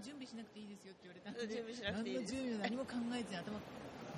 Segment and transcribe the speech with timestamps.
[0.00, 3.60] 準備しなくていいですよって言われたんで準備しなくていい何の準備も何も考えずに頭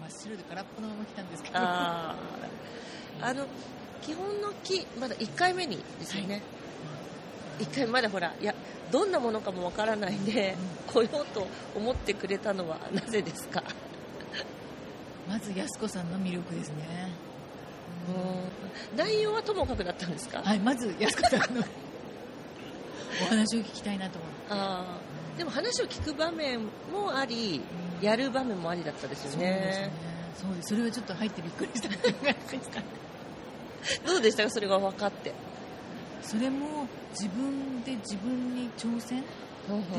[0.00, 1.58] 真っ白で空っぽのまま来たんですけど。
[1.58, 3.26] あー。
[3.26, 3.46] あの
[4.00, 6.42] 基本の木まだ1回目にですよね、
[7.60, 8.52] 1回まだほらいや
[8.90, 10.56] どんなものかもわからないんで、
[10.88, 13.62] 来ようと思ってくれたのはなぜですか、
[15.28, 17.12] まず安子さんの魅力ですね。
[18.92, 18.98] うん。
[18.98, 21.62] 内容はともかくだったんですか、はいまず安子さんの
[23.22, 24.36] お話を聞きたいなと思って。
[24.50, 26.60] あーでも話を聞く場面
[26.92, 27.62] もあり、
[28.00, 29.86] やる場面もありだったですよそうですね。
[29.86, 29.92] ね
[30.36, 30.68] そうです。
[30.74, 31.88] それはちょっと入ってびっくりした。
[34.06, 34.50] どうでしたか？
[34.50, 35.32] それが分かって。
[36.22, 39.22] それも自分で自分に挑戦？
[39.22, 39.26] で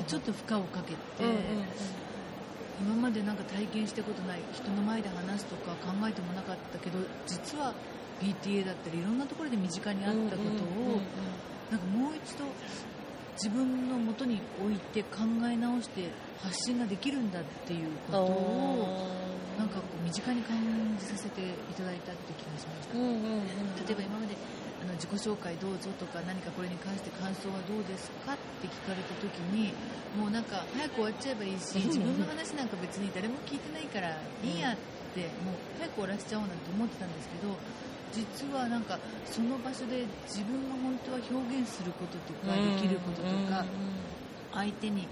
[0.03, 1.41] ちょっと負荷をかけて、うんうんうん。
[2.81, 6.97] 今までなんか体験したことない人の前で話すとか考えてもなかったけど
[7.27, 7.73] 実は
[8.21, 11.01] PTA だったりいろんなところで身近にあったことを、
[11.71, 12.45] なんかもう一度
[13.33, 19.07] 自分のもとに置いて考え直して発信ができるんだっていうことを
[19.57, 20.57] なんかこう身近に感
[20.99, 23.43] じさせていただいたって気がしました、うんうんうん
[23.85, 24.35] 例えば今まで
[24.83, 29.71] あの自己紹介どうぞとか何かこれに関して感想はどうですかって聞かれた時に
[30.19, 34.77] もうなんか早く終わっちゃえばいいし自分の話なんか別に誰も聞いてないからいいやっ
[35.13, 37.53] てもう早く終わらせちゃおうなんて思ってたんですけど
[38.13, 43.65] 実はなんかその場所で自分が本当は表現することとかできることとか
[44.53, 45.07] 相手に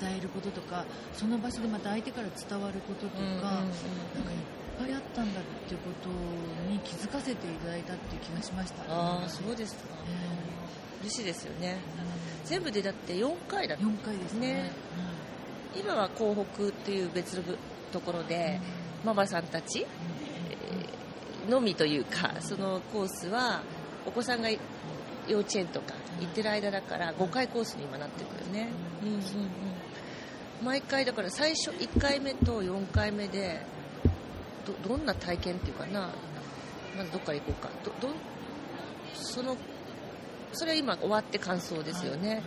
[0.00, 4.34] 伝えることとかその場所でまた相手から伝わることとか、うんうんうんなんかい
[4.76, 6.10] っぱいあったんだっていうこと
[6.70, 8.82] に気づかせていただいたっていう気がしました。
[8.86, 9.80] ああそうですか。
[10.06, 11.78] え嬉しいですよね。
[12.44, 13.84] ー全部でだって4回だった。
[13.84, 14.52] 4回ですね。
[14.64, 14.72] ね。
[15.74, 17.56] 今は港北っていう別の部
[17.90, 18.60] ところで
[19.06, 19.86] ママさんたち
[20.50, 23.62] えーのみというかそのコースは
[24.04, 24.50] お子さんが
[25.28, 28.68] 幼稚園とか行ってる間だから5回コースに今なってるよね、
[29.02, 29.22] うんうんうん、
[30.64, 33.60] 毎回だから最初1回目と4回目で
[34.82, 36.10] どどんな体験っていうかな
[36.96, 37.68] まずどっから行こうか。
[37.84, 38.14] どど
[39.14, 39.56] その
[40.52, 42.42] それは今終わって感想ですよね、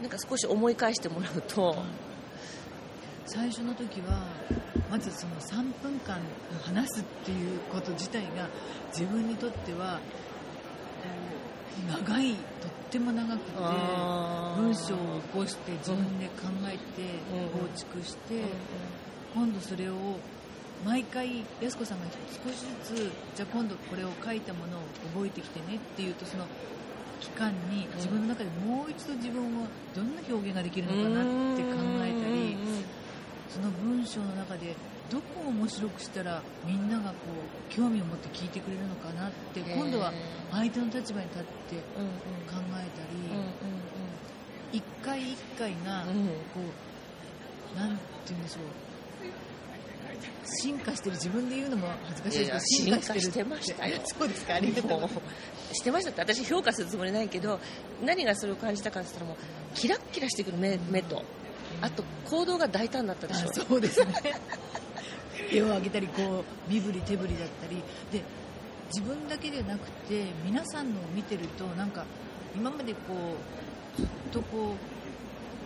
[0.00, 1.76] なんか少し思い返してもらうと、
[3.26, 4.26] 最初の時は
[4.94, 6.20] まずその3分間
[6.62, 8.46] 話すっていうこと自体が
[8.92, 11.02] 自分にとってはこ
[11.98, 13.50] う長いとっても長くて
[14.56, 17.02] 文章を起こして自分で考えて
[17.34, 18.42] うん構築して
[19.34, 19.94] 今度それを
[20.86, 22.06] 毎回安子さんが
[22.44, 24.80] 少しずつじゃあ今度これを書いたものを
[25.12, 26.46] 覚えてきてねっていうとその
[27.18, 31.93] 期間に自分の中でもう一度自分はどんな表現ができるのかなって考
[33.54, 34.74] その文章の中で
[35.10, 37.14] どこを面白くしたらみんながこ
[37.70, 40.12] う興味を持って聞いてくれるのかなって今度は
[40.50, 41.82] 相手の立場に立って考
[42.72, 42.82] えた
[44.72, 46.02] り一回一回が
[46.52, 46.60] こ
[47.76, 48.62] うなんて言うんでしょう。
[50.46, 54.00] 進化してる自分で言うのも恥ずかしいですけど進化してましたよ。
[54.04, 55.74] そうですかありがとう。
[55.74, 57.58] してましたって私評価するつもりないけど
[58.04, 61.22] 何がそれを感じたかって言ったらもうキラッキラしてくる目目と
[61.80, 63.48] あと行動が大胆だったでしょ。
[63.48, 64.14] あそうですね。
[65.50, 67.82] 手を挙げたりこう身振り手振りだったり。
[68.12, 68.24] で
[68.94, 72.04] 自分だけでなくて皆さんのを見てるとなんか
[72.54, 72.98] 今までこ
[73.98, 74.74] うずっとこ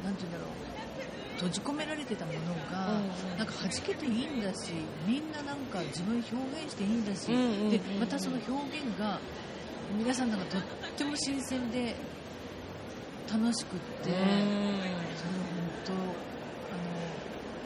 [0.02, 0.68] うなんて言うんだろう。
[1.38, 2.38] 閉じ込められてたもの
[2.68, 3.00] が、
[3.38, 4.72] なんか弾けていいんだし
[5.06, 7.70] みんななんか自分表現していいんだし、うんうんうんうん。
[7.70, 9.20] でまたその表現が
[9.96, 10.62] 皆さんなんかとっ
[10.96, 11.94] ても新鮮で
[13.32, 14.10] 楽しくって。
[14.10, 14.18] 本
[15.84, 16.02] 当あの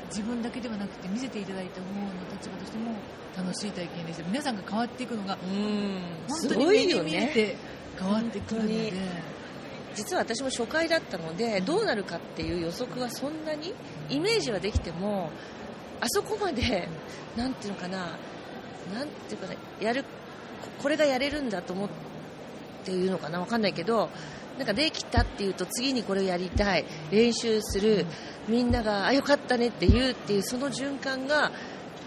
[0.08, 2.92] 自分だけではなくて見せていただいた方の立場としても
[3.36, 4.24] 楽しい体験でした。
[4.28, 6.00] 皆さんが変わっていくのがうん。
[6.28, 7.10] 本す当に目にごいよね。
[7.10, 7.56] 見えて
[7.98, 8.74] 変わってくるので。
[8.90, 9.42] 本
[9.94, 13.74] 実は私も初回だったのでどうなるかっていう予測はそんなに
[14.08, 15.30] イメージはできても
[16.00, 16.88] あそこまで
[17.36, 17.98] なんていうのかな
[18.94, 20.08] なんていうかなやるこ
[20.84, 21.88] これがやれるんだと思っ
[22.84, 24.08] ていうのかなわかんないけど
[24.58, 28.06] なんかできたっていうと次にこれをやりたい練習する
[28.48, 31.52] みんながあよかったねって言うっていうその循環が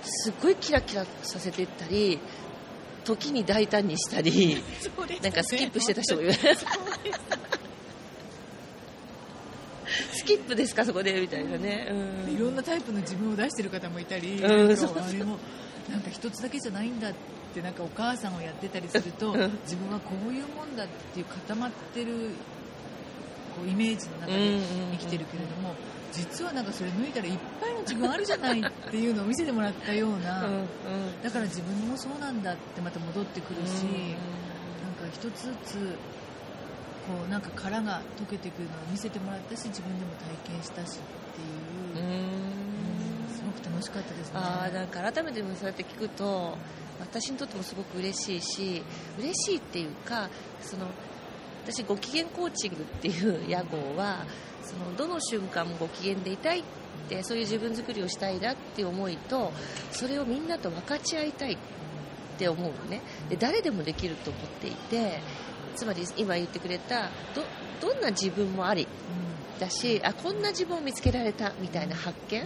[0.04, 2.20] すっごいキラキラさせていったり
[3.06, 4.62] 時に大胆にしたりね。
[5.22, 6.34] なんかスキップしてた人もいる。
[10.12, 11.88] スキップですかそこでみたいなね、
[12.28, 12.34] うん。
[12.34, 15.38] いろんなタイプの自分を出してる方もいたり、うそうあれも
[15.90, 17.14] なんか一つだけじゃないんだっ
[17.54, 19.60] てなんかお母さんをやってたりするとうん。
[19.64, 22.32] 自分はこういうもんだっていう固まってる
[23.56, 24.60] こうイメージの中で
[24.92, 25.74] 生きてるけれども、
[26.12, 30.46] 実はなんかそれ脱いだらいっぱいの自分あるじゃないっていうのを見せてもらったような、
[31.24, 34.46] だから自分もそうなんだってまた戻ってくるし、うん
[34.84, 35.98] なんか一つずつ
[37.08, 40.12] こうなんか殻が溶けていくのを見せてもらったし自分でも
[40.44, 42.45] 体験したしっていう
[43.76, 44.40] 楽しかったですね。
[44.40, 46.58] あなんか改めてそうやって聞くと
[47.00, 48.84] 私にとってもすごく嬉しいし
[49.20, 50.30] 嬉しいっていうか
[50.62, 50.88] その
[51.66, 54.26] 私ご機嫌コーチングっていう屋号は
[54.64, 56.64] そのどの瞬間もご機嫌でいたいっ
[57.10, 59.52] てそういう自分作りをしたいなっていう思いと
[59.92, 61.58] それをみんなと分かち合いたいっ
[62.38, 63.02] て思うのね。
[63.30, 65.20] で誰でもできると思っていて
[65.76, 67.44] つまり今言ってくれたど
[67.82, 68.88] どんな自分もあり
[69.60, 72.46] だしあこんな自分を見つけられたみたいな発見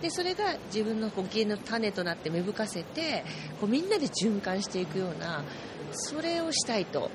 [0.00, 3.24] でそれが自分のご機嫌の種となって芽吹かせて
[3.60, 5.44] こうみんなで循環していくような
[5.92, 7.10] それをしたいと。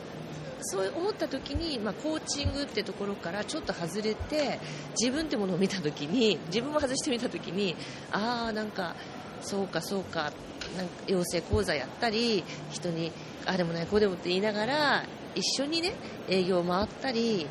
[0.68, 4.60] そう思った時に、まあ、コーチングってところからちょっと外れて
[5.00, 7.76] 自分ってものを見た時に自分も外してみた時に
[8.12, 8.96] ああなんか
[9.42, 10.32] そうかそうか
[10.76, 13.12] なんか養成講座やったり人に
[13.46, 15.06] あでもないこうでもって言いながら
[15.36, 15.94] 一緒にね
[16.28, 17.46] 営業回ったり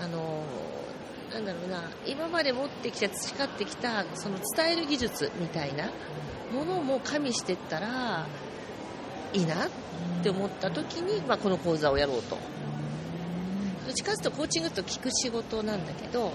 [0.00, 0.44] あの
[1.34, 5.90] なんだろうな今まで持ってきた培ってきたその伝える技術みたいな
[6.52, 8.26] ものも加味していったら
[9.32, 9.70] いいなっ
[10.22, 12.38] て思った時に、まあ、この講座をやろうと。
[13.84, 16.32] どっちかというとコーチングと聞く仕事なんだけど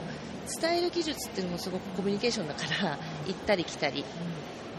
[0.61, 4.03] 伝える技術っていうのもすごくコミュニケーションだから行ったり来たり。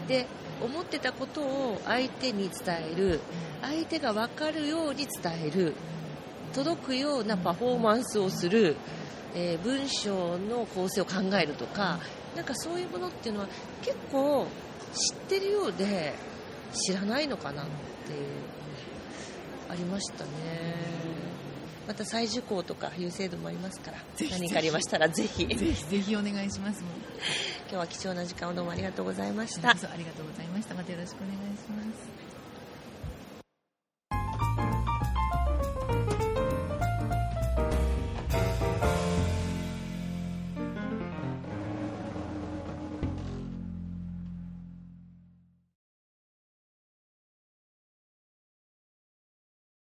[0.07, 0.27] で
[0.61, 3.19] 思ってたことを相手に伝える。
[3.61, 5.73] 相手が分かるように伝える。
[6.53, 8.75] 届くようなパフォーマンスをする、
[9.35, 11.99] えー文章の構成を考えるとか
[12.35, 13.47] なんかそういうものっていうのは
[13.81, 14.47] 結構
[14.93, 16.13] 知ってるようで
[16.73, 17.65] 知らないのかなっ
[18.05, 18.19] ていう
[19.69, 20.29] ありましたね。
[21.87, 23.97] また再受講とかいう制度もありますから
[24.29, 25.43] 何かありましたらぜひ。
[25.43, 26.81] 今 ぜひぜひお願いします。
[26.83, 29.69] もう日は貴重な時間をどうもありがとうございました。
[29.69, 30.75] ありがとうございました。
[30.75, 32.30] またよろしくお願いします